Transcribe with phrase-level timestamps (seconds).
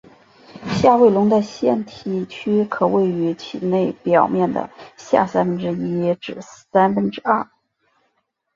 [0.67, 7.47] 下位笼的腺体区可位于其内表面的下三分之一至三分之二。